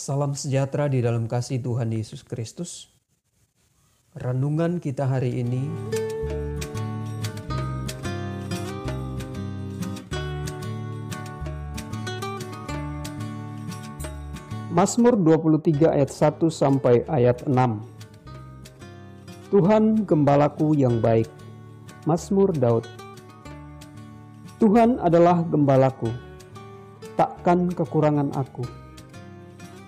Salam 0.00 0.32
sejahtera 0.32 0.88
di 0.88 1.04
dalam 1.04 1.28
kasih 1.28 1.60
Tuhan 1.60 1.92
Yesus 1.92 2.24
Kristus. 2.24 2.88
Renungan 4.16 4.80
kita 4.80 5.04
hari 5.04 5.44
ini 5.44 5.68
Mazmur 14.72 15.20
23 15.20 15.92
ayat 15.92 16.08
1 16.08 16.48
sampai 16.48 17.04
ayat 17.04 17.44
6. 17.44 17.52
Tuhan 19.52 20.08
gembalaku 20.08 20.72
yang 20.80 21.04
baik. 21.04 21.28
Mazmur 22.08 22.56
Daud. 22.56 22.88
Tuhan 24.64 24.96
adalah 24.96 25.44
gembalaku. 25.44 26.08
Takkan 27.20 27.68
kekurangan 27.68 28.32
aku. 28.32 28.80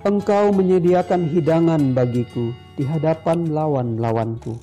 Engkau 0.00 0.48
menyediakan 0.56 1.28
hidangan 1.28 1.92
bagiku 1.92 2.56
di 2.72 2.88
hadapan 2.88 3.52
lawan-lawanku. 3.52 4.56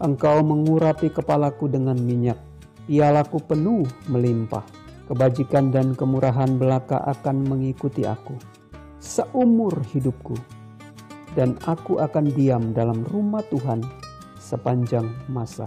Engkau 0.00 0.40
mengurapi 0.40 1.12
kepalaku 1.12 1.68
dengan 1.68 2.00
minyak, 2.00 2.40
pialaku 2.88 3.44
penuh 3.44 3.84
melimpah. 4.08 4.64
Kebajikan 5.04 5.68
dan 5.68 5.92
kemurahan 5.92 6.54
belaka 6.56 7.02
akan 7.02 7.42
mengikuti 7.44 8.06
aku 8.06 8.38
seumur 9.00 9.80
hidupku 9.90 10.36
dan 11.32 11.56
aku 11.64 11.98
akan 11.98 12.30
diam 12.36 12.76
dalam 12.76 13.02
rumah 13.08 13.44
Tuhan 13.48 13.80
sepanjang 14.36 15.08
masa. 15.32 15.66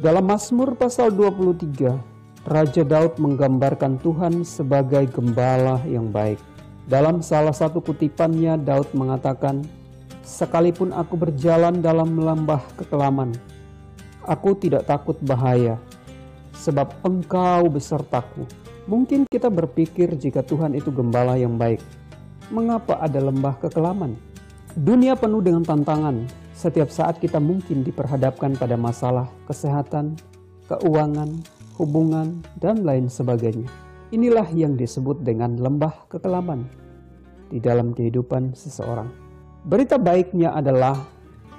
Dalam 0.00 0.26
Mazmur 0.26 0.74
pasal 0.74 1.14
23, 1.14 1.96
Raja 2.44 2.82
Daud 2.82 3.16
menggambarkan 3.22 4.02
Tuhan 4.02 4.42
sebagai 4.42 5.06
gembala 5.08 5.78
yang 5.86 6.10
baik. 6.10 6.53
Dalam 6.84 7.24
salah 7.24 7.56
satu 7.56 7.80
kutipannya, 7.80 8.60
Daud 8.60 8.92
mengatakan, 8.92 9.64
"Sekalipun 10.20 10.92
aku 10.92 11.16
berjalan 11.16 11.80
dalam 11.80 12.20
lembah 12.20 12.60
kekelaman, 12.76 13.32
aku 14.24 14.52
tidak 14.60 14.84
takut 14.84 15.16
bahaya, 15.24 15.80
sebab 16.52 16.92
Engkau 17.00 17.72
besertaku." 17.72 18.44
Mungkin 18.84 19.24
kita 19.24 19.48
berpikir 19.48 20.12
jika 20.20 20.44
Tuhan 20.44 20.76
itu 20.76 20.92
gembala 20.92 21.40
yang 21.40 21.56
baik, 21.56 21.80
mengapa 22.52 23.00
ada 23.00 23.16
lembah 23.16 23.56
kekelaman? 23.64 24.12
Dunia 24.76 25.16
penuh 25.16 25.40
dengan 25.40 25.64
tantangan. 25.64 26.28
Setiap 26.52 26.92
saat 26.92 27.16
kita 27.16 27.40
mungkin 27.40 27.80
diperhadapkan 27.80 28.60
pada 28.60 28.76
masalah 28.76 29.32
kesehatan, 29.48 30.20
keuangan, 30.68 31.40
hubungan, 31.80 32.44
dan 32.60 32.84
lain 32.84 33.08
sebagainya. 33.08 33.83
Inilah 34.14 34.46
yang 34.54 34.78
disebut 34.78 35.26
dengan 35.26 35.58
lembah 35.58 36.06
kekelaman 36.06 36.62
di 37.50 37.58
dalam 37.58 37.90
kehidupan 37.90 38.54
seseorang. 38.54 39.10
Berita 39.66 39.98
baiknya 39.98 40.54
adalah 40.54 41.02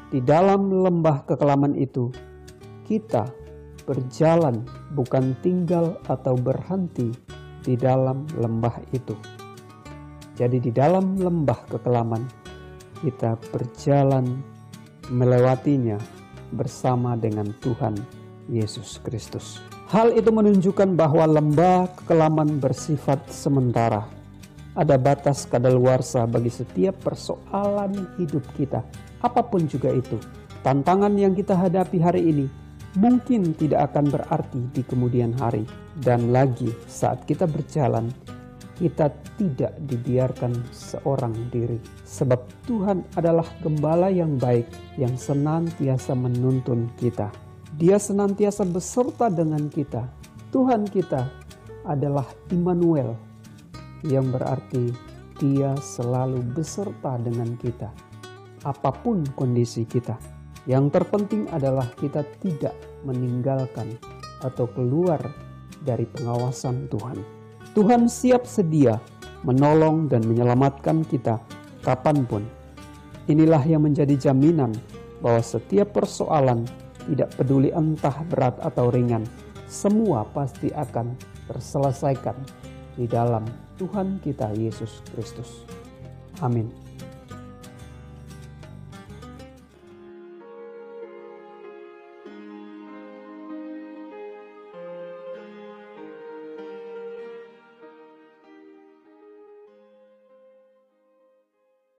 di 0.08 0.24
dalam 0.24 0.72
lembah 0.72 1.28
kekelaman 1.28 1.76
itu 1.76 2.16
kita 2.88 3.28
berjalan 3.84 4.64
bukan 4.96 5.36
tinggal 5.44 6.00
atau 6.08 6.40
berhenti 6.40 7.12
di 7.60 7.76
dalam 7.76 8.24
lembah 8.40 8.80
itu. 8.96 9.20
Jadi 10.40 10.64
di 10.64 10.72
dalam 10.72 11.20
lembah 11.20 11.60
kekelaman 11.76 12.24
kita 13.04 13.36
berjalan 13.52 14.40
melewatinya 15.12 16.00
bersama 16.56 17.20
dengan 17.20 17.52
Tuhan 17.60 18.00
Yesus 18.48 19.04
Kristus. 19.04 19.75
Hal 19.86 20.18
itu 20.18 20.34
menunjukkan 20.34 20.98
bahwa 20.98 21.30
lembah 21.30 21.86
kekelaman 22.02 22.58
bersifat 22.58 23.22
sementara. 23.30 24.10
Ada 24.74 24.98
batas 24.98 25.46
kadaluarsa 25.46 26.26
bagi 26.26 26.50
setiap 26.50 26.98
persoalan 27.06 28.18
hidup 28.18 28.42
kita, 28.58 28.82
apa 29.22 29.46
pun 29.46 29.70
juga 29.70 29.94
itu. 29.94 30.18
Tantangan 30.66 31.14
yang 31.14 31.38
kita 31.38 31.54
hadapi 31.54 32.02
hari 32.02 32.26
ini 32.26 32.50
mungkin 32.98 33.54
tidak 33.54 33.94
akan 33.94 34.10
berarti 34.10 34.62
di 34.74 34.82
kemudian 34.82 35.38
hari, 35.38 35.70
dan 36.02 36.34
lagi 36.34 36.74
saat 36.90 37.22
kita 37.30 37.46
berjalan 37.46 38.10
kita 38.76 39.08
tidak 39.40 39.72
dibiarkan 39.86 40.52
seorang 40.74 41.32
diri. 41.54 41.80
Sebab 42.04 42.68
Tuhan 42.68 43.06
adalah 43.16 43.48
gembala 43.64 44.12
yang 44.12 44.36
baik 44.36 44.68
yang 45.00 45.16
senantiasa 45.16 46.18
menuntun 46.18 46.92
kita. 47.00 47.45
Dia 47.76 48.00
senantiasa 48.00 48.64
beserta 48.64 49.28
dengan 49.28 49.68
kita. 49.68 50.08
Tuhan 50.56 50.88
kita 50.88 51.28
adalah 51.84 52.24
Immanuel 52.48 53.20
yang 54.08 54.32
berarti 54.32 54.96
dia 55.36 55.76
selalu 55.84 56.40
beserta 56.56 57.20
dengan 57.20 57.52
kita. 57.60 57.92
Apa 58.64 58.96
pun 58.96 59.28
kondisi 59.36 59.84
kita. 59.84 60.16
Yang 60.64 60.96
terpenting 60.96 61.52
adalah 61.52 61.92
kita 62.00 62.24
tidak 62.40 62.72
meninggalkan 63.04 64.00
atau 64.40 64.72
keluar 64.72 65.20
dari 65.84 66.08
pengawasan 66.08 66.88
Tuhan. 66.88 67.20
Tuhan 67.76 68.08
siap 68.08 68.48
sedia 68.48 69.04
menolong 69.44 70.08
dan 70.08 70.24
menyelamatkan 70.24 71.04
kita 71.12 71.44
kapan 71.84 72.24
pun. 72.24 72.48
Inilah 73.28 73.62
yang 73.68 73.84
menjadi 73.84 74.32
jaminan 74.32 74.72
bahwa 75.20 75.44
setiap 75.44 75.92
persoalan 75.92 76.64
tidak 77.10 77.34
peduli 77.38 77.70
entah 77.74 78.22
berat 78.30 78.58
atau 78.62 78.90
ringan, 78.90 79.26
semua 79.66 80.26
pasti 80.30 80.70
akan 80.74 81.18
terselesaikan 81.50 82.38
di 82.96 83.06
dalam 83.10 83.46
Tuhan 83.82 84.22
kita 84.24 84.56
Yesus 84.56 85.04
Kristus. 85.14 85.66
Amin. 86.40 86.85